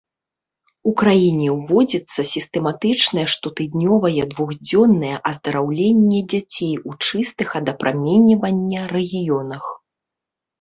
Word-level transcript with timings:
У 0.91 0.91
краіне 0.99 1.49
ўводзіцца 1.57 2.23
сістэматычнае 2.29 3.25
штотыднёвае 3.33 4.23
двухдзённае 4.31 5.13
аздараўленне 5.33 6.19
дзяцей 6.35 6.73
у 6.93 6.97
чыстых 7.11 7.49
ад 7.61 7.71
апраменьвання 7.75 8.81
рэгіёнах. 8.95 9.63